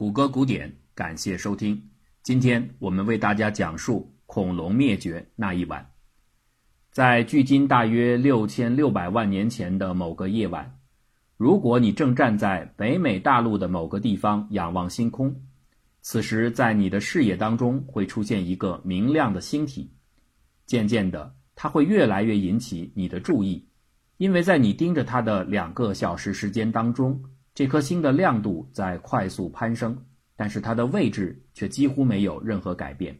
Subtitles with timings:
[0.00, 1.78] 谷歌古典，感谢收听。
[2.22, 5.86] 今天我们为大家讲述恐龙灭绝那一晚。
[6.90, 10.74] 在距今大约六千六百万年前的某个夜晚，
[11.36, 15.38] 如果你正站在北美大陆的某个地方仰望星空，
[16.00, 19.92] 此时在你的视野当中会出现一个明亮的星体。
[20.64, 23.68] 渐渐的，它会越来越引起你的注意，
[24.16, 27.22] 因为在你盯着它的两个小时时间当中。
[27.60, 29.94] 这颗星的亮度在快速攀升，
[30.34, 33.14] 但是它的位置却几乎没有任何改变，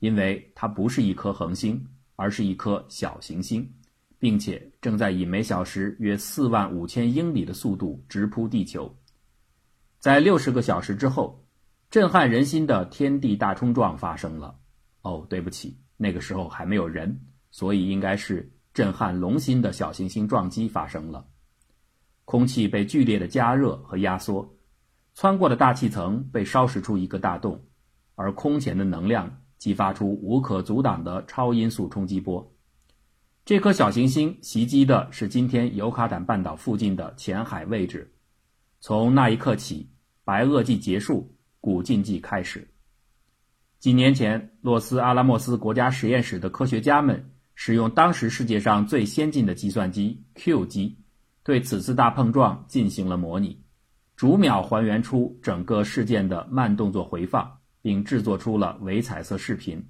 [0.00, 1.80] 因为它不是一颗恒星，
[2.16, 3.72] 而是一颗小行星，
[4.18, 8.92] 并且正在以每小时约四万五千英里的速度直扑地球。
[10.00, 11.46] 在六十个小时之后，
[11.92, 14.58] 震撼人心的天地大冲撞发生了。
[15.02, 17.16] 哦，对不起，那个时候还没有人，
[17.52, 21.24] 所以应该是震撼龙心的小行星撞击发生了。
[22.24, 24.56] 空气被剧烈的加热和压缩，
[25.14, 27.62] 穿过的大气层被烧蚀出一个大洞，
[28.14, 32.50] 而空前的能量激发出无可阻挡的超音速冲击波。
[33.44, 38.10] 这颗小行星袭击的是今天尤卡坦半岛附近的浅海位置。
[38.80, 39.90] 从那一刻起，
[40.24, 42.66] 白垩纪结束，古近纪开始。
[43.78, 50.96] 几年前，洛斯阿拉莫斯国家实验室的科学家们使用当时世界上最先进的计算机 Q 机。
[51.44, 53.62] 对此次大碰撞进行了模拟，
[54.16, 59.86] 逐秒还原出整个事件的慢动作回放，并制作出了伪彩色视频。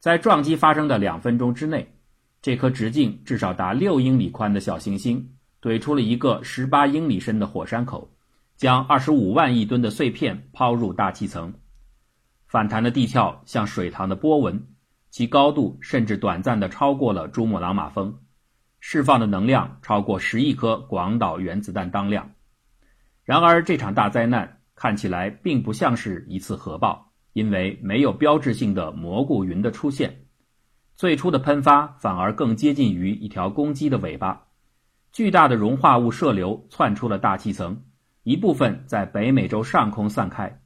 [0.00, 1.94] 在撞击发生的两分钟之内，
[2.40, 8.10] 这颗直径至少达六英里宽的小行星怼出了一个十八英里深的火山口，
[8.56, 11.52] 将二十五万亿吨的碎片抛入大气层。
[12.46, 14.68] 反弹的地壳像水塘的波纹，
[15.10, 18.18] 其高度甚至短暂地超过了珠穆朗玛峰。
[18.88, 22.30] 释放的能量超过十亿颗广岛原子弹当量。
[23.24, 30.26] 然而，这场大灾难看起来并不像是一次核爆，因为没有标志性的蘑菇云的出现。
[30.94, 34.46] 最初的喷发反而更接近于一条公鸡的尾巴。
[35.10, 37.82] 巨大的融化物射流窜出了大气层，
[38.22, 40.62] 一部分在北美洲上空散开。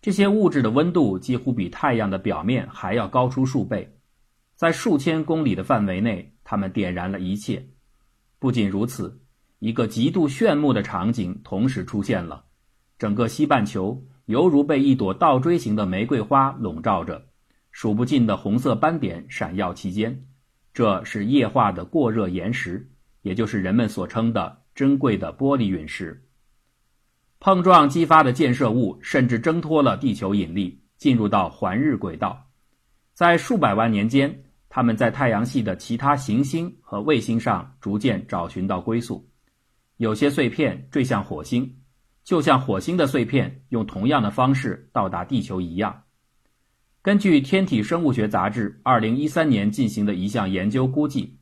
[0.00, 3.98] 这些物质的温度几乎比太阳的表面还要高出数倍，
[4.54, 6.32] 在数千公里的范围内。
[6.50, 7.64] 他们点燃了一切。
[8.40, 9.20] 不仅如此，
[9.60, 12.44] 一个极度炫目的场景同时出现了：
[12.98, 17.24] 整个西半球犹如被一朵倒锥形的玫瑰花笼罩着，
[17.70, 20.26] 数不尽的红色斑点闪耀其间。
[20.74, 22.90] 这是液化的过热岩石，
[23.22, 26.26] 也就是人们所称的珍贵的玻璃陨石。
[27.38, 32.50] 碰撞激发的溅射物甚至挣脱了地球引力，进入到环日轨道，
[33.14, 34.42] 在数百万年间。
[34.72, 39.28] 他们在太阳系的其他行星和卫星上逐渐找寻到归宿，
[39.96, 41.76] 有些碎片坠向火星，
[42.22, 46.04] 就像火星的碎片用同样的方式到达地球一样。
[47.02, 51.38] 根据《天体生物学杂志》2013年进行的一项研究估计，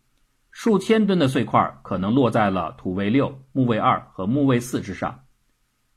[0.51, 5.21] 数千吨的碎块可能落在了土卫六、木卫二和木卫四之上。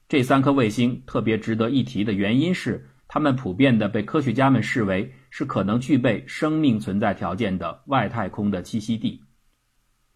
[0.09, 2.89] 这三颗卫星特别值得一提的原因是。
[3.13, 9.23] 它们普遍的被科学家们视为是可能具备生命存在条件的外太空的栖息地。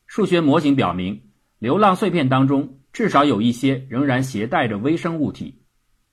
[0.06, 1.20] 数学模型表明，
[1.58, 5.64] 流浪碎片当中至少有一些仍然携带着微生物体。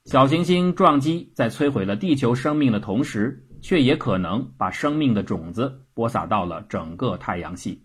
[0.07, 7.85] 小行星撞击在摧毁了地球生命的同时，却也可能把生命的种子播撒到了整个太阳系。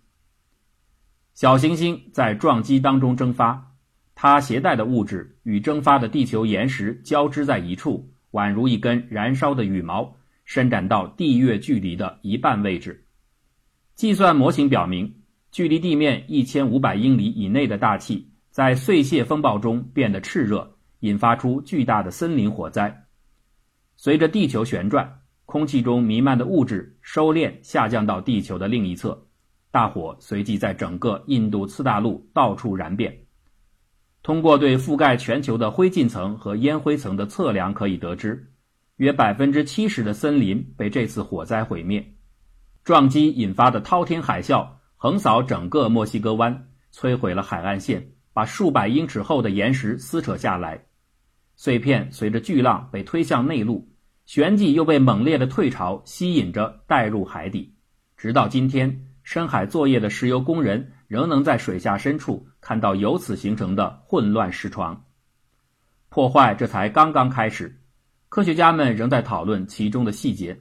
[1.33, 3.75] 小行星在撞击当中蒸发，
[4.15, 8.13] 它携带的物质与蒸发的地球岩石交织在一处。
[8.31, 10.16] 宛如一根燃烧的羽毛，
[10.47, 13.05] 伸展到地月距离的一半位置。
[13.95, 15.13] 计算模型表明，
[15.51, 23.05] 距离地面一千五百英里以内的大气在碎屑风暴中变得炽热，引发出巨大的森林火灾。
[23.97, 29.27] 随着地球旋转，空气中弥漫的物质收敛下降到地球的另一侧，
[29.69, 33.13] 大火随即在整个印度次大陆到处燃遍。
[34.23, 38.49] 通过对覆盖全球的灰烬层和烟灰层的测量，可以得知，
[38.97, 42.13] 约百分之七十的森林被这次火灾毁灭。
[42.83, 50.85] 撞击引发的滔天海啸横扫整个墨西哥湾，摧毁了海岸线，把数百英尺厚的岩石撕扯下来。
[51.55, 53.89] 碎片随着巨浪被推向内陆，
[54.25, 57.75] 旋即又被猛烈的退潮吸引着带入海底。
[58.15, 60.91] 直到今天，深海作业的石油工人。
[61.07, 65.05] 仍能在水下深处看到由此形成的混乱石床，
[66.09, 67.79] 破坏这才刚刚开始。
[68.37, 70.59] 科学家们仍在讨论其中的细节，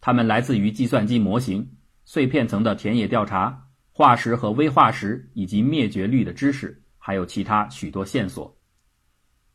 [0.00, 8.58] 它们来自于计算机模型、碎片层的田野调查、化石和微化石以及灭绝率的知识，还有其他许多线索。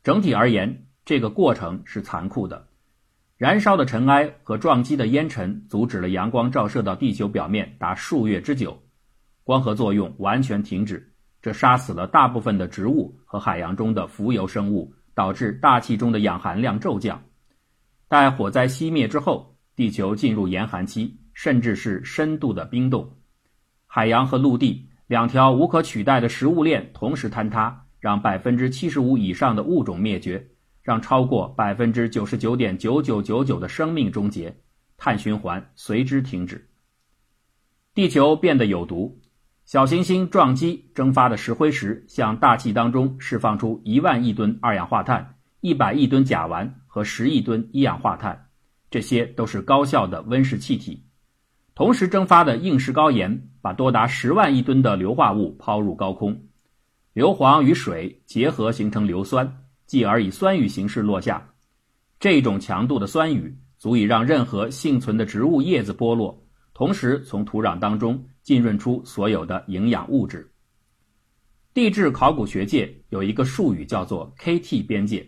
[0.01, 2.69] 整体而言，这个过程是残酷的。
[3.35, 8.81] 燃烧的尘埃和撞击的烟尘阻止了阳光照射到地球表面达数月之久，
[9.43, 11.11] 光合作用完全停止，
[11.41, 17.23] 这杀死了大部分的植物和海洋中的浮游生物，导致大气中的氧含量骤降。
[18.07, 23.17] 待火灾熄灭之后，地球进入严寒期，甚至是深度的冰冻。
[23.85, 30.47] 海洋和陆地两条无可取代的食物链同时坍塌，让百分之七十五以上的物种灭绝。
[30.81, 34.55] 让超过百分之九十九点九九九九的生命终结，
[34.95, 36.69] 碳循环随之停止。
[37.93, 39.19] 地球变得有毒，
[39.65, 48.49] 小行星撞击蒸发的石灰石向大气当中释放出一万亿吨二氧化碳、一百亿吨甲烷和十亿吨一氧化碳，
[48.89, 51.03] 这些都是高效的温室气体。
[51.73, 56.43] 同时蒸发的硬石膏盐把多达十万亿吨的硫化物抛入高空，
[57.13, 59.63] 硫磺与水结合形成硫酸。
[59.85, 61.53] 继而以酸雨形式落下，
[62.19, 70.51] 这种强度的酸雨足以让任何幸存的植物叶子剥落，同时从土壤当中浸润出所有的营养物质。
[71.73, 75.25] 地质考古学界有一个术语叫做 KT 边界，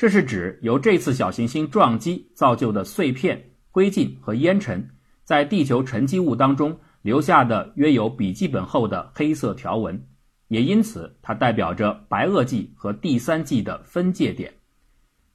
[0.00, 4.88] 这是指由这次小行星撞击造就的碎片、灰烬和烟尘
[5.24, 10.02] 在地球沉积物当中留下的约有笔记本厚的黑色条纹。
[10.48, 14.50] 也因此，它代表着白垩纪和第三纪的分界点。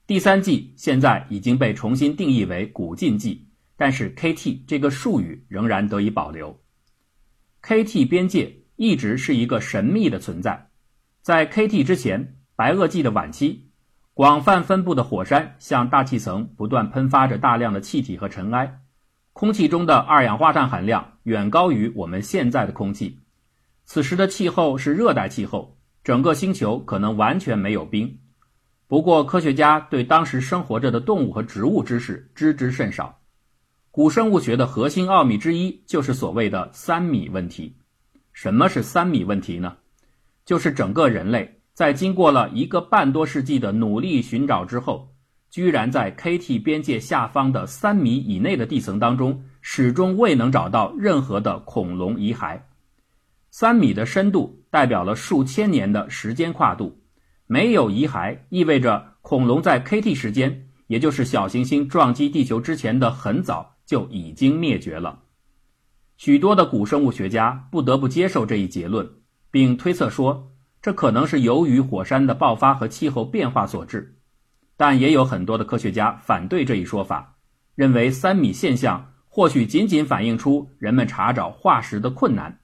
[0.08, 3.48] 第三纪现在已经被重新定义为古近纪，
[3.78, 6.60] 但是 KT 这个术语仍然得以保留。
[7.62, 10.72] KT 边界一直是一个神秘的存在。
[11.22, 13.70] 在 KT 之前，白垩纪的晚期，
[14.16, 18.80] 广泛分布的火山向大气层不断喷发着大量的气体和尘埃，
[19.34, 23.20] 空气中的二氧化碳含量远高于我们现在的空气。
[23.84, 28.18] 此时的气候是热带气候，整个星球可能完全没有冰。
[28.88, 33.20] 不过，科学家对当时生活着的动物和植物知识知之甚少。
[33.92, 37.76] 古生物学的核心奥秘之一就是所谓的“三米问题”。
[38.32, 39.76] 什么是三米问题呢？
[40.46, 45.14] 就是整个人类在经过了一个半多世纪的努力寻找之后，
[45.50, 52.62] 居然在 KT 边界下方的三米以内的地层当中，始终未能找到任何的恐龙遗骸。
[53.52, 57.02] 三米的深度代表了数千年的时间跨度，
[57.46, 65.24] 没有遗骸意味着恐龙在 KT 时间，也就是小行星撞击地球之前的很早就已经灭绝了。
[66.16, 69.06] 许多的古生物学家不得不接受这一结论，
[69.52, 70.54] 并推测说
[70.86, 74.20] 这可能是由于火山的爆发和气候变化所致。
[74.78, 77.38] 但也有很多的科学家反对这一说法，
[77.74, 82.60] 认为三米现象或许仅仅反映出人们查找化石的困难。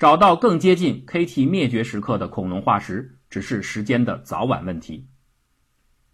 [0.00, 5.06] 找到更接近 KT 灭绝时刻的恐龙化石，只是时间的早晚问题。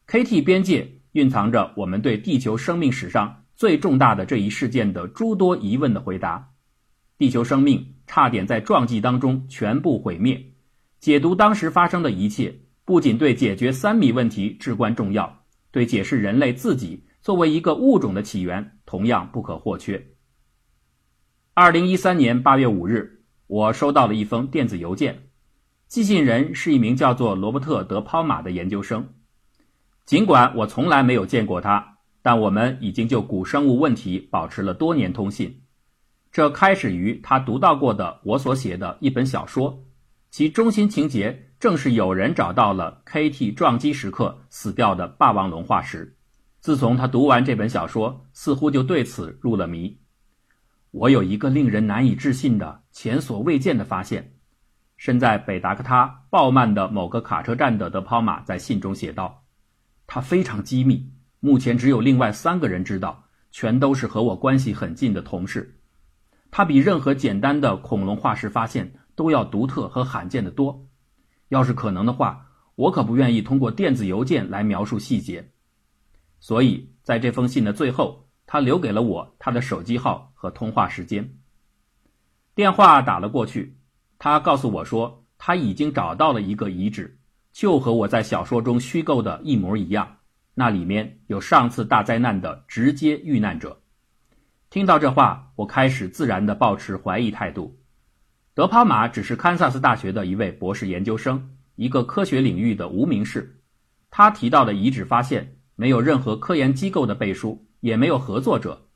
[0.09, 6.51] KT 边界蕴藏着我们对地球生命史上最重大的这一事件的诸多疑问的回答。
[7.17, 10.53] 地球生命差点在撞击当中全部毁灭。
[11.07, 12.53] 解读当时发生的一切，
[12.85, 20.05] 不仅对解决三米问题至关重要，对解释人类自己作为一个物种的起源同样不可或缺。
[21.55, 23.23] 二零一三年八月五日。
[23.47, 25.29] 我收到了一封电子邮件，
[25.87, 29.15] 寄信人是一名叫做罗伯特·德抛马的研究生。
[30.05, 35.63] 尽管我从来没有见过他，但我们已经就古生物问题保持了多年通信。
[36.33, 39.86] 这开始于他读到过的我所写的一本小说，
[40.37, 46.15] 其中心情节正是有人找到了 KT 撞击时刻死掉的霸王龙化石。
[46.61, 49.97] 自从他读完这本小说，似乎就对此入了迷。
[50.91, 54.35] 我有一个令人难以置信的、前所未见的发现。
[54.99, 59.43] 身在北达科他鲍曼的某个卡车站的德抛马在信中写道
[60.07, 65.79] ：“他非常机密，目前只有另外三个人知道，全都是和我关系很近的同事。
[66.51, 70.87] 他比任何简单的恐龙化石发现都要独特和罕见的多。
[71.49, 72.47] 要是可能的话，
[72.77, 75.51] 我可不愿意通过电子邮件来描述细节。
[76.39, 81.35] 所以，在这封信的最后。”他留给了我他的手机号和通话时间。
[82.55, 83.77] 电话打了过去，
[84.21, 87.19] 他告诉我说他已经找到了一个遗址，
[87.53, 90.19] 就和我在小说中虚构的一模一样。
[90.55, 93.83] 那里面有上次大灾难的直接遇难者。
[94.71, 97.77] 听到这话，我开始自然的保持怀疑态度。
[98.57, 103.61] 德帕马只是堪萨斯大学的一位博士研究生，一个科学领域的无名氏。
[104.11, 107.63] 他提到的遗址发现没有任何科研机构的背书。
[107.81, 108.89] 也没有合作者，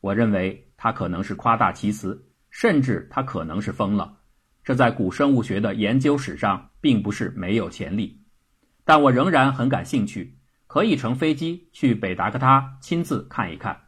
[0.00, 4.16] 我认为他可能是夸大其词，甚至他可能是疯了。
[4.64, 8.22] 这在古生物学的研究史上并不是没有潜力，
[8.84, 13.78] 但我仍然很感兴趣，可以乘飞机去北达科他亲自看一看。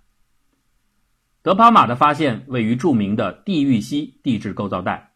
[1.40, 5.10] 德帕马的发现位于著名的地狱溪地质构造带，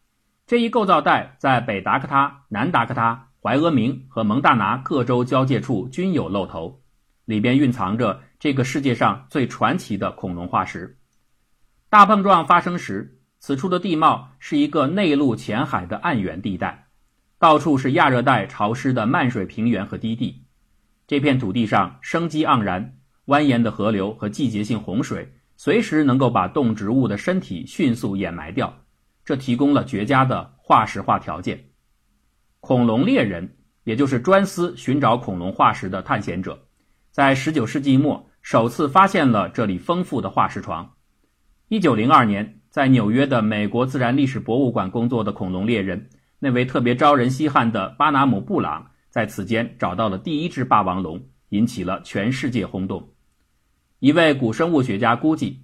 [0.47, 6.83] 这一构造带在北达科他、南达科他、怀俄明和蒙大拿各州交界处均有露头，
[7.25, 10.99] 里边蕴藏着这个世界上最传奇的恐龙化石。
[11.89, 16.89] 大碰撞发生时，此处的地貌是一个内陆浅海的暗源地带，
[17.39, 20.43] 到处是亚热带潮湿的漫水平原和低地。
[21.07, 28.84] 这片土地上生机盎然，蜿蜒的河流和季节性洪水随时能够把动植物的身体迅速掩埋掉，
[29.25, 31.65] 这提供了绝佳的化石化条件。
[32.59, 36.67] 恐龙猎人，也就是专司寻找恐龙化石的探险者，
[37.11, 40.93] 在19世纪末首次发现了这里丰富的化石床。
[41.69, 48.91] 1902年，在纽约的美国自然历史博物馆工作的恐龙猎人，那位特别招人稀罕的巴拿姆布朗。
[49.09, 53.13] 在此间找到了第一只霸王龙，引起了全世界轰动。
[53.99, 55.61] 一位古生物学家估计，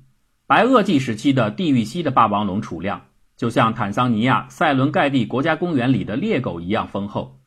[0.48, 3.08] 白垩纪时期的地域西的霸王龙储量，
[3.42, 7.42] 就像坦桑尼亚塞伦盖蒂国家公园里的猎狗一样丰厚。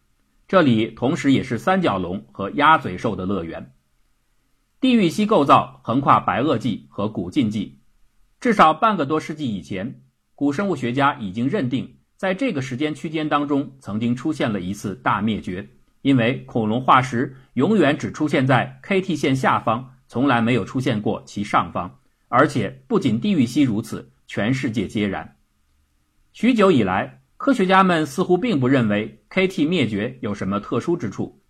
[0.49, 3.73] 这里同时也是三角龙和鸭嘴兽的乐园。
[4.81, 7.79] 地域西构造横跨白垩纪和古晋纪，
[8.41, 10.01] 至少半个多世纪以前，
[10.35, 15.69] 古生物学家已经认定，在这个时间区间当中，曾经出现了一次大灭绝。
[16.03, 25.34] 因为恐龙化石永远只出现在 KT 线下方，从来没有出现过其上方，而且不仅地域西如此，全世界皆然。
[26.35, 31.41] 许久以来，科学家们似乎并不认为 KT 灭绝有什么特殊之处。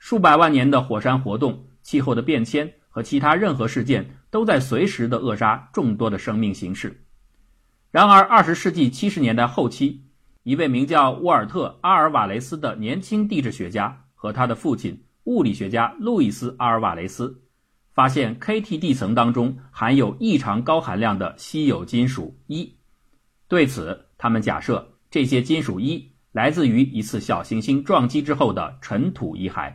[0.00, 7.04] 数百万年的火山活动、气候的变迁和其他任何事件，都在随时的扼杀众多的生命形式。
[7.92, 10.02] 然而，二十世纪七十年代后期。
[10.42, 17.40] 一位名叫沃尔特·阿尔瓦雷斯的年轻地质学家和他的父亲物理学家路易斯·阿尔瓦雷斯
[17.94, 22.72] 发现 KT 地层当中含有异常高含量的稀有金属铱。
[23.46, 29.74] 对此，他们假设这些金属一来自于一次小行星撞击之后的尘土遗骸。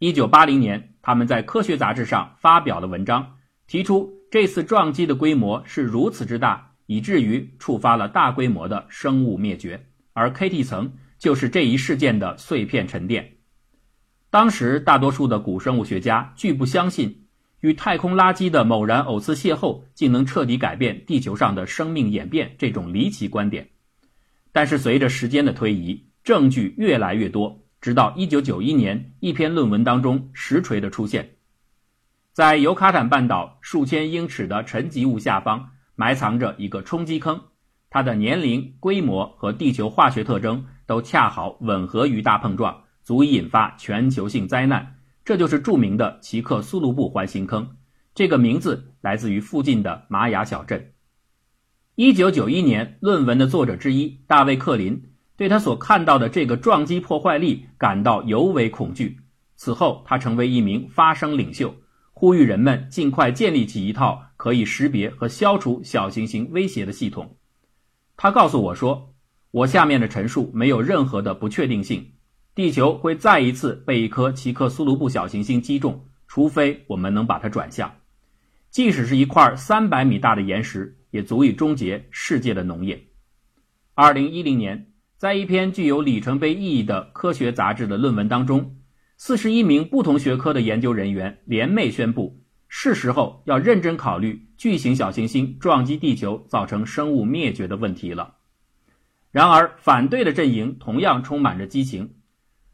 [0.00, 6.74] 1980年，他们在科学杂志上发表了文章，提出这次撞击的规模是如此之大。
[6.84, 13.38] 以至于触发了大规模的生物灭绝，而 KT 层就是这一事件的碎片沉淀。
[14.28, 17.27] 当时，大多数的古生物学家拒不相信
[17.60, 23.68] 与太空垃圾的某然偶次邂逅竟能彻底改变地球上的生命演变这种离奇观点。
[24.52, 31.30] 但是，随着时间的推移，证据越来越多，直到1991年，一篇论文当中实锤的出现，
[32.32, 35.70] 在尤卡坦半岛数千英尺的沉积物下方。
[36.00, 37.42] 埋藏着一个冲击坑，
[37.90, 44.97] 它的年龄、规模和地球化学特征都恰好吻合于大碰撞，足以引发全球性灾难。
[45.28, 47.76] 这就是著名的奇克苏鲁布环形坑，
[48.14, 50.94] 这个名字来自于附近的玛雅小镇。
[51.96, 59.18] 一九九一年，论文的作者之一大卫·克林对他所看到的这个撞击破坏力感到尤为恐惧。
[59.54, 61.74] 此后，他成为一名发声领袖。
[62.14, 67.36] 呼吁人们尽快建立起一套可以识别和消除小行星威胁的系统。
[68.16, 69.12] 他告诉我说
[69.52, 72.12] ：“我下面的陈述没有任何的不确定性。
[72.58, 77.94] 地球会再一次被一颗奇克苏鲁布小行星击中，除非我们能把它转向。
[78.68, 83.00] 即使是一块三百米大的岩石，也足以终结世界的农业。”
[83.94, 88.74] 二零一零年，在一篇具有里程碑意义的科学杂志的论文当中。
[89.16, 98.34] 四十一名不同学科的研究人员联袂宣布，是时候要认真考虑巨型小行星撞击地球造成生物灭绝的问题了。
[99.30, 102.14] 然而，反对的阵营同样充满着激情。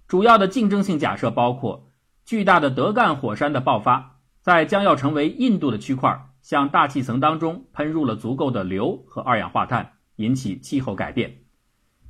[0.07, 1.91] 主要的竞争性假设包括：
[2.25, 11.39] 巨大的德干火山的爆发，在将要成为印度的区块向大气层当中喷入了足够的硫和二氧化碳，引起气候改变。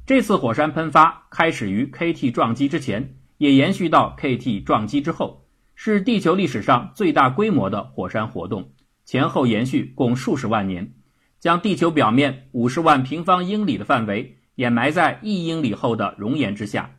[0.06, 3.16] 这次火山喷发开始于 KT 撞击之前。
[3.36, 8.70] 也延续到 KT 撞击之后，是地球历史上最大规模的火山活动，
[9.04, 10.94] 前后延续共数十万年，
[11.40, 16.92] 将地球表面五十万平方英里的范围掩埋在一英里厚的熔岩之下。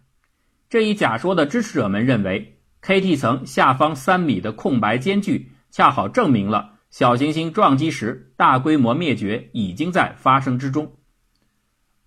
[0.75, 10.97] 这一假说的支持者们认为，KT 层下方三米的空白间距恰好证明了小行星撞击时大规模灭绝已经在发生之中。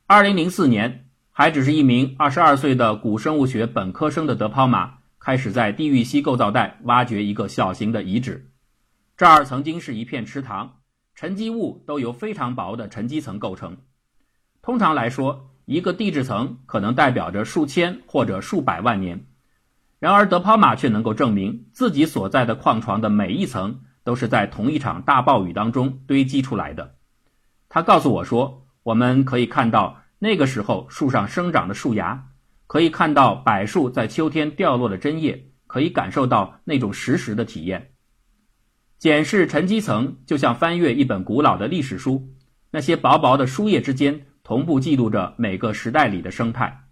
[0.06, 1.06] 二零零四年。
[1.30, 8.50] 还只是一名二十二岁的古生物学本科生的德抛马，开始在地狱西构造带挖掘一个小型的遗址。
[9.16, 10.80] 这儿曾经是一片池塘，
[11.14, 13.78] 沉积物都由非常薄的沉积层构成。
[14.60, 19.26] 通常来说，一个地质层可能代表着数千或者数百万年。
[19.98, 26.94] 然而，德抛玛却能够证明自己所在的矿床的每一层都是在同一场大暴雨当中堆积出来的。
[27.68, 32.28] 他告诉我说：“我们可以看到那个时候树上生长的树芽，
[32.66, 37.90] 可以看到柏树在秋天掉落的针叶，可以感受到那种实时的体验。
[38.98, 42.30] 检视沉积层就像翻阅一本古老的历史书，
[42.70, 46.86] 那些薄薄的书页之间同步记录着每个时代里的生态。”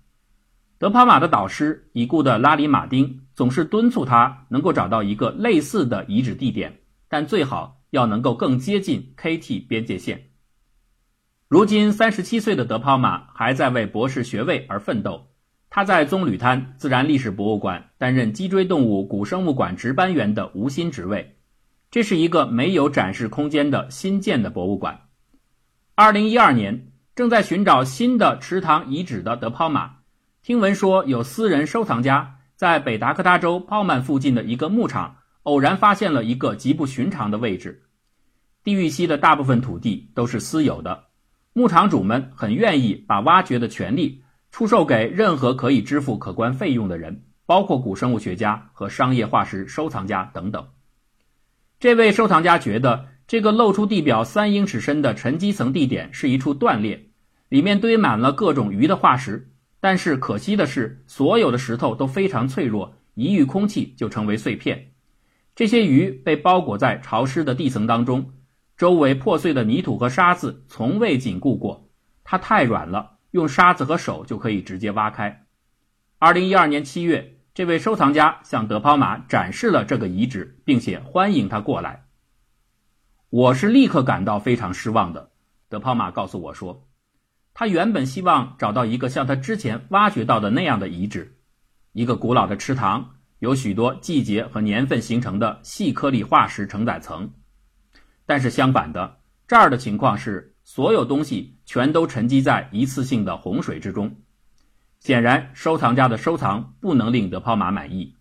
[0.76, 10.28] 德帕马的导师已故的拉里·马丁总是敦促他能够找到一个类似的遗址地点，但最好要能够更接近 KT 边界线。
[11.48, 15.28] 如今三十七岁的德帕马还在为博士学位而奋斗。
[15.70, 21.38] 他在棕榈滩自然历史博物馆担任脊椎动物古生物馆值班员的无薪职位。
[21.90, 25.08] 这是一个没有展示空间的新建的博物馆。
[25.94, 30.00] 二零一二年，正在寻找新的池塘遗址的德帕马。
[30.42, 37.84] 听闻说有私人收藏家在北达科他州鲍曼附近的一个牧场偶然发现了一个极不寻常的位置。
[38.62, 41.04] 地域西的大部分土地都是私有的，
[41.54, 50.68] 牧场主们很愿意把挖掘的权利出售给任何可以支付可观费用的人，包括古生物学家和商业化石收藏家等等。
[51.80, 57.08] 这位收藏家觉得这个露出地表三英尺深的沉积层地点是一处断裂，
[57.48, 59.50] 里面堆满了各种鱼的化石。
[59.80, 64.92] 但是可惜的是，所有的石头都非常脆弱，一遇空气就成为碎片。
[65.56, 68.32] 这些鱼被包裹在潮湿的地层当中，
[68.76, 71.90] 周围破碎的泥土和沙子从未紧固过。
[72.22, 75.46] 它太软了，用沙子和手就可以直接挖开。
[76.18, 82.05] 二零一二年七月，这位收藏家向德抛马展示了这个遗址，并且欢迎他过来。
[83.36, 85.28] 我是立刻感到非常失望的，
[85.68, 86.88] 德抛马告诉我说。
[87.52, 91.36] 他原本希望找到一个像他之前挖掘到的那样的遗址，
[91.92, 97.30] 一个古老的池塘，有许多季节和年份形成的细颗粒化石承载层。
[98.24, 104.16] 但是相反的，这儿的情况是，所有东西全都沉积在一次性的洪水之中。
[104.98, 108.16] 显然，收藏家的收藏不能令德抛马满意。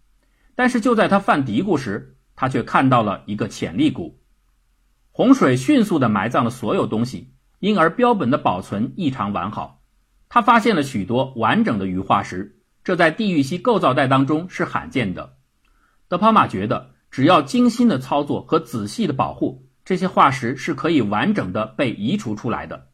[0.55, 4.19] 但是就在他犯嘀咕时，他却看到了一个潜力股：
[5.17, 7.31] 洪水迅速地埋葬了所有东西。
[7.59, 9.81] 因而标本的保存异常完好，
[10.27, 15.37] 他发现了许多完整的鱼化石，这在地狱系构造带当中是罕见的。
[16.09, 22.89] 德帕马觉得，只要精心的操作和仔细的保护，这些化石是可以完整的被移除出来的。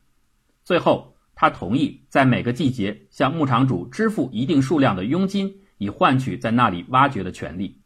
[0.64, 7.82] 最后，他同意在每个季节向牧场主支付一定数量的佣金，以换取在那里挖掘的权利。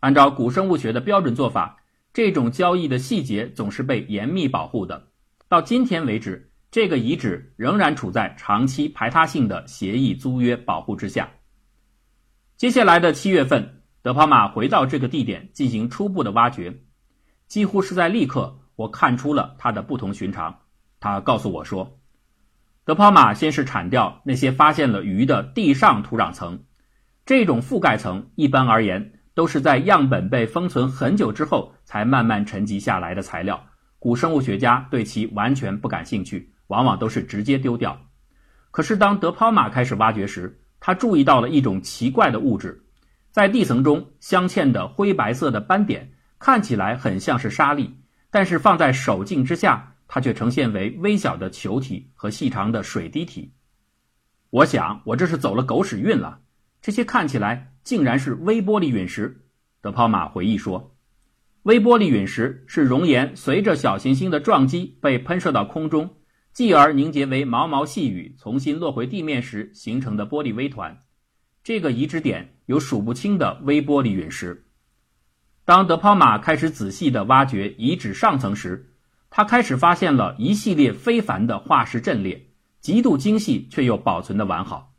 [0.00, 1.81] 按照古生物学的标准做法，
[2.12, 5.08] 这种交易的细节总是被严密保护的。
[5.48, 11.30] 到今天为止，这个遗址仍然处在长期排他性的协议租约保护之下。
[12.56, 16.82] 接下来的七月份，德帕马回到这个地点进行初步的挖掘，
[17.46, 20.60] 几乎是在立刻，我看出了它的不同寻常。
[21.00, 21.98] 他告诉我说，
[22.84, 26.64] 德帕马先是铲掉那些发现了鱼的地上土壤层，
[27.26, 33.64] 这种覆盖层一般而言都是在样本被封存很久之后才慢慢沉积下来的材料。
[33.98, 38.00] 古生物学家对其完全不感兴趣，往往都是直接丢掉。
[38.70, 42.84] 可是当德抛马开始挖掘时，他注意到了一种奇怪的物质，
[43.30, 47.98] 在地层中镶嵌的灰白色的斑点看起来很像是沙粒，
[48.30, 53.54] 但是放在手镜之下，它却呈现为微小的球体和细长的水滴体。
[54.50, 56.40] 我想，我这是走了狗屎运了。
[56.82, 59.46] 这些看起来竟然是微玻璃陨石。
[59.80, 60.94] 德抛马回忆说。
[61.62, 66.16] 微玻璃陨石是熔岩随着小行星的撞击被喷射到空中，
[66.52, 71.02] 继而凝结为毛毛细雨，重新落回地面时形成的玻璃微团。
[71.62, 74.66] 这个遗址点有数不清的微玻璃陨石。
[75.64, 78.96] 当德抛马开始仔细地挖掘遗址上层时，
[79.30, 82.48] 他开始发现了一系列非凡的化石阵列，
[82.80, 84.96] 极度精细却又保存得完好。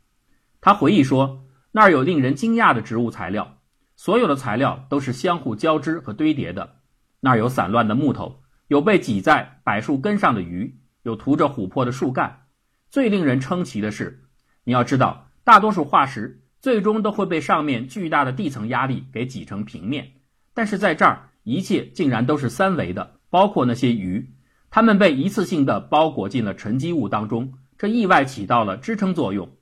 [0.62, 1.43] 他回忆说
[1.76, 3.58] ：“那儿有令人惊讶的植物材料。”
[3.96, 6.76] 所有的材料都是相互交织和堆叠的，
[7.18, 12.46] 那儿有散乱的木头，有被挤在柏树根上的鱼，有涂着琥珀的树干。
[12.88, 14.24] 最令人称奇的是，
[14.62, 20.12] 你要知道，大多数化石最终都会被上面巨大的地层压力给挤成平面，
[20.54, 24.34] 但是在这儿，一切竟然都是三维的，包括那些鱼，
[24.70, 29.56] 它们被一次性的包裹进了沉积物当中，这意外起到了支撑作用。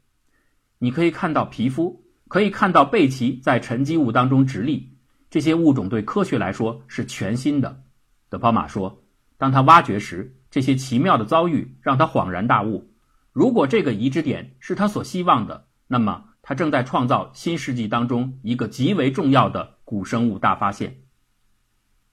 [0.78, 2.01] 你可以看到皮肤。
[2.32, 4.96] 可以看到贝奇在沉积物当中直立，
[5.28, 7.82] 这些物种对科学来说是全新的。
[8.30, 9.02] 德帕马说，
[9.36, 12.90] 当他挖掘时，这些奇妙的遭遇让他恍然大悟。
[13.32, 21.02] 如果这个遗址点是他所希望的，那么他正在创造新世纪当中一个极为重要的古生物大发现。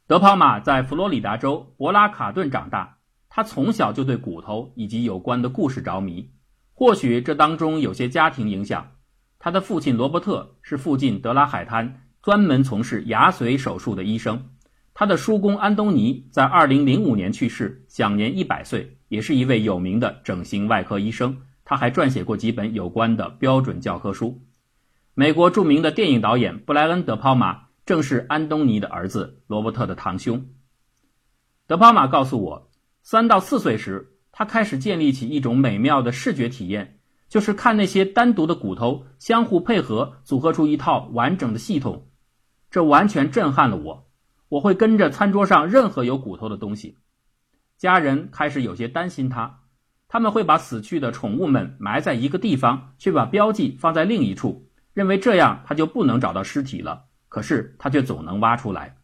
[0.05, 2.97] 德泡玛在佛罗里达州博拉卡顿长大，
[3.29, 6.29] 他从小就对骨头以及有关的故事着迷。
[6.73, 8.85] 或许这当中有些家庭影响。
[9.39, 14.49] 他的父亲罗伯特是附近德拉海滩专门从事牙髓手术的医生。
[14.93, 21.37] 他的叔公安东尼在2005年去世，享年100岁，也是一位有名的整形外科医生。
[21.63, 24.41] 他还撰写过几本有关的标准教科书。
[25.13, 30.47] 美国著名的电影导演布莱恩·德泡玛正是安东尼的儿子罗伯特的堂兄。
[31.65, 32.69] 德泡玛告诉我，
[33.03, 36.98] 三到四岁时，他开始建立起一种美妙的视觉体验，
[37.29, 42.07] 就是看那些单独的骨头相互配合，组合出一套完整的系统。
[42.69, 44.09] 这完全震撼了我。
[44.49, 46.97] 我会跟着餐桌上任何有骨头的东西。
[47.77, 49.59] 家人开始有些担心他，
[50.07, 57.05] 他们会把死去的宠物们埋在一个地方，却把标记放在另一处，认为这样他就不能找到尸体了。
[57.27, 58.97] 可是他却总能挖出来。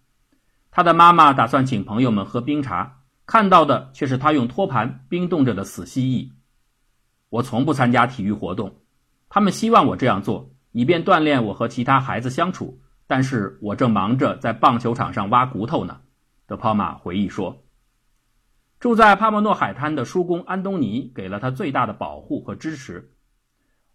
[0.71, 6.31] 他的妈妈打算请朋友们喝冰茶，看到的却是他用托盘冰冻着的死蜥蜴。
[7.35, 8.77] 我从不参加体育活动，
[9.27, 12.79] 他们希望我这样做，以便锻炼我和其他孩子相处。
[13.07, 15.99] 但是我正忙着在棒球场上挖骨头呢，
[16.47, 17.61] 德泡玛回忆说。
[18.79, 23.11] 住在帕莫诺海滩的叔公安东尼给了他最大的保护和支持。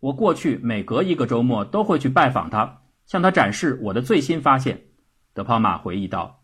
[0.00, 4.82] 我过去每隔一个周末都会去拜访他，向他展示我的最新发现。
[5.32, 6.42] 德泡玛回忆道：“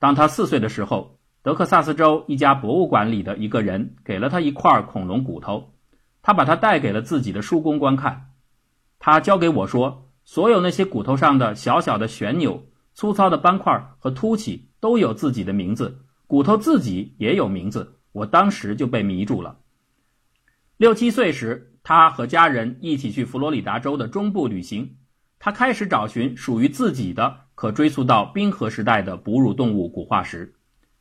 [0.00, 5.74] 当他四岁的时候，德克萨斯州一家博物馆里的一个人给了他一块恐龙骨头，
[6.22, 8.30] 他把它带给了自己的叔公观看。
[8.98, 17.98] 他交给我说。”所有那些骨头上的小小的旋钮、粗糙的斑块和凸起都有自己的名字，骨头自己也有名字。
[18.12, 19.58] 我当时就被迷住了。
[20.76, 24.96] 六七岁时，他和家人一起去佛罗里达州的中部旅行，
[25.40, 30.54] 他开始找寻属于自己的可追溯到冰河时代的哺乳动物骨化石。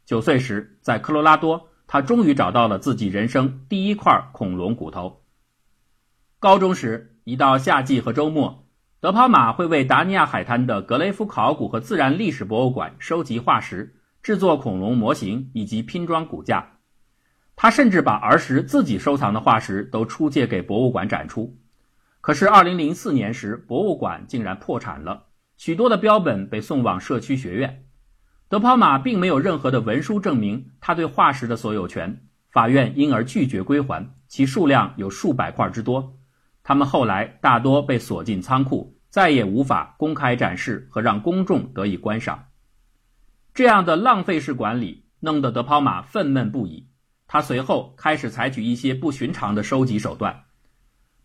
[0.04, 5.26] 九岁时，在科罗拉多，他终于找到了自己人生第一块恐龙骨头。
[6.40, 8.66] 高中时，一到夏季和周末。
[9.02, 16.78] 德帕玛会为达尼亚海滩的格雷夫考古和自然历史博物馆收集化石、制作恐龙模型以及拼装骨架。
[17.58, 21.58] 他甚至把儿时自己收藏的化石都出借给博物馆展出。
[22.22, 25.26] 可是，2004年时，博物馆竟然破产了，
[25.58, 27.84] 许多的标本被送往社区学院。
[28.52, 36.18] 德泡玛并没有任何的文书证明他对化石的所有权，法院因而拒绝归还，其数量有数百块之多。
[36.62, 42.48] 他们后来大多被锁进仓库，再也无法公开展示和让公众得以观赏。
[43.54, 46.90] 这样的浪费式管理弄得德泡玛愤懑不已。
[47.30, 50.44] 他随后开始采取一些不寻常的收集手段。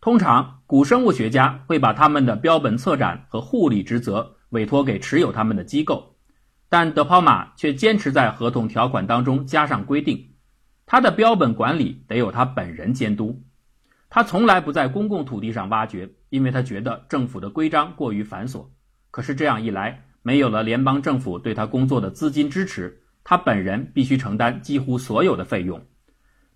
[0.01, 6.16] 通常，古生物学家会把他们的标本策展和护理职责委托给持有他们的机构，
[6.77, 10.35] 但德泡玛却坚持在合同条款当中加上规定：
[10.85, 13.43] 他的标本管理得有他本人监督。
[14.11, 18.67] 他从来不在公共土地上挖掘，因为他觉得政府的规章过于繁琐。
[19.11, 25.81] 可是这样一来，没有了联邦政府对他工作的资金支持，他本人必须承担几乎所有的费用。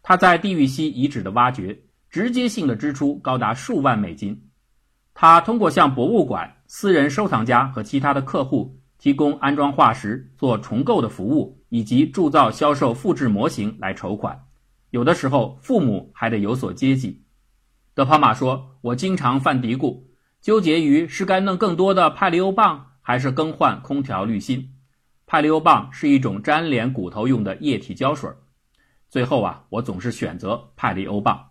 [0.02, 4.50] 他在地狱溪遗址的挖掘，直接性的支出高达数万美金。
[5.14, 14.44] 他通过向博物馆、私人收藏家和其他的客户提供安装化石、做重构的服务，以及铸造、销售复制模型来筹款。
[14.90, 17.24] 有的时候，父母还得有所接济。
[17.94, 20.02] 德帕马说：“我经常犯嘀咕，
[20.42, 24.74] 纠结于是该弄更多的派利欧棒，还是更换空调滤芯。
[25.26, 28.30] 派利欧棒是一种粘连骨头用的液体胶水。
[29.08, 31.48] 最后啊，我总是选择派利欧棒。”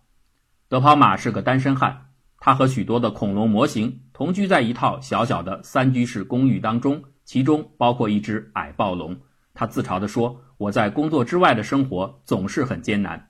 [0.70, 9.16] 德帕马是个单身汉，他和许多的恐龙模型同居在一套小小的三居室公寓当中，其中包括一只矮暴龙。
[9.54, 13.30] 他自嘲地说：“我在工作之外的生活总是很艰难。”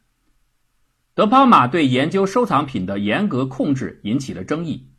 [1.13, 4.93] 德泡玛对研究收藏品的严格控制引起了争议。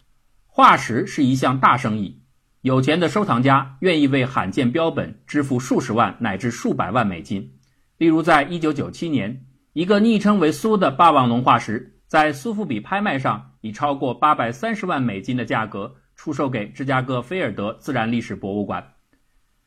[0.47, 2.21] 化石是一项大生意，
[2.61, 7.55] 有钱的收藏家愿意为罕见标本支付数十万乃至数百万美金。
[7.97, 18.93] 例如，在1997年，一个昵称为“苏”的霸王龙化石在苏富比拍卖上以超过830万美金的价格出售给芝加哥菲尔德自然历史博物馆。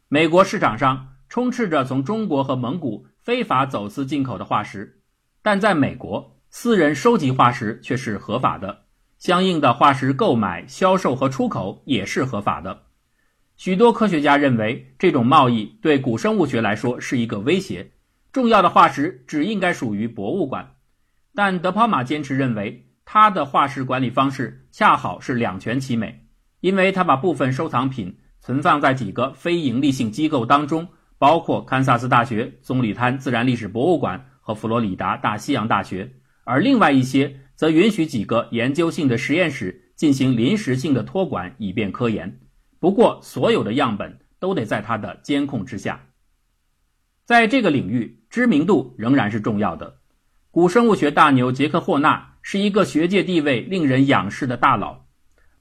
[0.07, 5.01] 美国市场上充斥着从中国和蒙古非法走私进口的化石，
[5.41, 6.39] 但在美国。
[6.51, 8.83] 私人收集化石却是合法的，
[9.17, 12.83] 相应的化石购买、销售和出口也是合法的。
[13.55, 17.93] 许多科学家认为，这种贸易对古生物学来说是一个威胁。
[18.31, 20.75] 重要的化石只应该属于博物馆，
[21.33, 26.22] 但德泡玛坚持认为，他的化石管理方式恰好是两全其美，
[26.63, 36.13] 因为他把部分收藏品存放在几个非营利性机构当中，包括堪萨斯大学棕榈滩自然历史博物馆和佛罗里达大西洋大学，
[36.45, 42.39] 而另外一些则允许几个研究性的实验室进行临时性的托管，以便科研。
[42.79, 46.05] 不过，所有的样本都得在他的监控之下。
[47.25, 49.97] 在这个领域，知名度仍然是重要的。
[50.49, 55.02] 古生物学大牛杰克霍纳是一个学界地位令人仰视的大佬。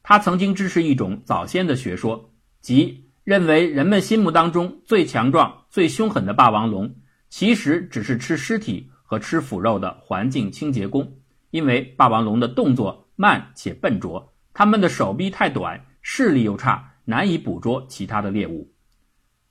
[0.03, 6.95] 他曾经支持一种早先的学说，即认为人们心目当中最强壮、最凶狠的霸王龙，
[7.29, 11.19] 其实只是吃尸体和吃腐肉的环境清洁工。
[11.51, 18.73] 因为霸王龙的动作慢且笨拙，它们的手臂太短，视力又差，难以捕捉其他的猎物。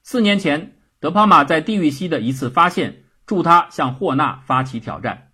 [0.03, 0.77] 四年前。
[1.01, 5.31] 德帕马在地狱溪的一次发现，助他向霍纳发起挑战。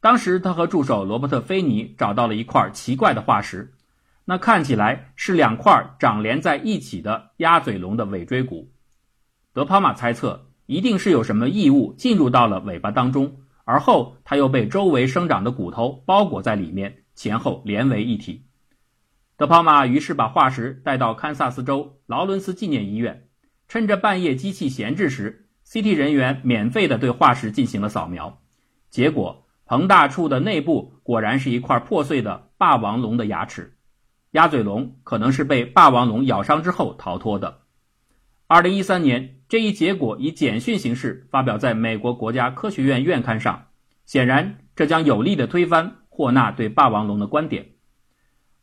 [0.00, 3.74] 当时他和助手罗伯特·菲尼找到了一块奇怪的化石，
[4.24, 8.72] 那看起来是两块长连在一起的鸭嘴龙的尾椎骨。
[9.52, 18.46] 德帕马猜测，一定是有什么异物进入到了尾巴当中，而后它又被周围生长的骨头包裹在里面，前后连为一体。
[19.36, 23.26] 德帕马于是把化石带到堪萨斯州劳伦斯纪念医院。
[23.68, 28.40] 趁着半夜机器闲置时，CT 人员免费的对化石进行了扫描，
[28.90, 33.76] 结果膨大处的内部果然是一块破碎的霸王龙的牙齿，
[34.32, 37.62] 鸭嘴龙可能是被霸王龙咬伤之后逃脱的。
[38.46, 43.66] 二零一三年，这一结果以简讯形式发表在美国国家科学院院刊上，
[44.06, 47.70] 显然这将有力的推翻霍纳对霸王龙的观点。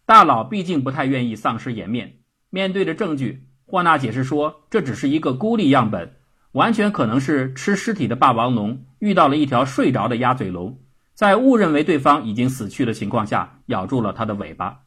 [0.05, 3.43] 大佬毕竟不太愿意丧失颜面，面对着证据。
[3.65, 6.15] 霍纳解释说：“这只是一个孤立样本，
[6.53, 10.79] 完全可能是吃尸体的霸王龙遇到了一条睡着的鸭嘴龙，
[11.13, 14.83] 在误认为对方已经死去的情况下咬住了它的尾巴。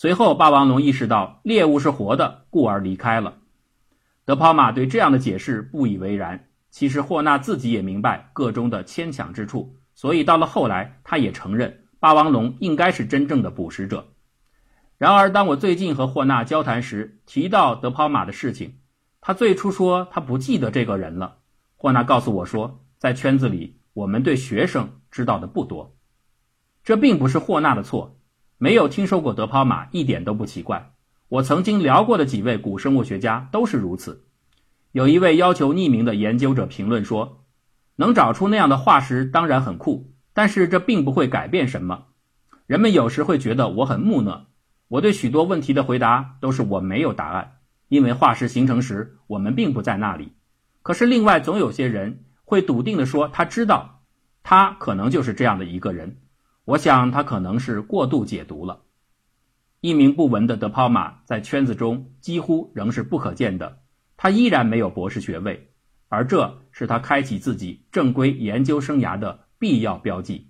[0.00, 3.38] 随后，霸王龙意识到猎物是活的，故而离开了。”
[4.24, 6.50] 德泡马对这样的解释不以为然。
[6.70, 14.12] 其实，霍纳自己也明白个中的牵强之处，所以到了后来，他也承认霸王龙应该是真正的捕食者。
[14.98, 18.78] 然而，当我最近和霍纳交谈时，提到德泡马的事情，
[19.20, 21.38] 他最初说他不记得这个人了。
[21.74, 25.96] 霍纳告诉我说，在圈子里，我们对学生知道的不多。
[26.84, 28.17] 这并不是霍纳的错，
[28.58, 30.92] 没有听说过德泡马一点都不奇怪。
[31.28, 34.24] 我曾经聊过的几位古生物学家都是如此。
[34.92, 37.44] 有一位要求匿名的研究者评论说
[37.96, 42.06] ：“能找出那样的化石当然很酷，但是这并不会改变什么。
[42.66, 44.46] 人们有时会觉得我很木讷。”
[44.88, 50.32] 我对许多问题的回答都是我没有答案，因为化石形成时我们并不在那里。
[50.80, 54.00] 可是另外总有些人会笃定地说他知道，
[54.42, 56.16] 他可能就是这样的一个人。
[56.68, 58.82] 我想他可能是过度解读了。
[59.80, 63.78] 一名不闻的德泡马在圈子中几乎仍是不可见的，
[64.18, 65.72] 他依然没有博士学位，
[66.08, 70.47] 而这是他开启自己正规研究生涯的必要标记。